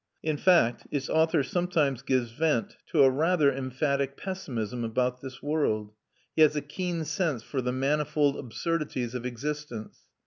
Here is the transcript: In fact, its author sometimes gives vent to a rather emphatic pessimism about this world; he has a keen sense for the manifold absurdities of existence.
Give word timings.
In 0.23 0.35
fact, 0.35 0.87
its 0.89 1.11
author 1.11 1.43
sometimes 1.43 2.01
gives 2.01 2.31
vent 2.31 2.75
to 2.87 3.03
a 3.03 3.09
rather 3.11 3.53
emphatic 3.53 4.17
pessimism 4.17 4.83
about 4.83 5.21
this 5.21 5.43
world; 5.43 5.93
he 6.35 6.41
has 6.41 6.55
a 6.55 6.61
keen 6.63 7.05
sense 7.05 7.43
for 7.43 7.61
the 7.61 7.71
manifold 7.71 8.35
absurdities 8.35 9.13
of 9.13 9.27
existence. 9.27 9.99